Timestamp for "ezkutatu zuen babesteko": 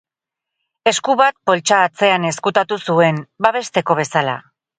2.31-4.01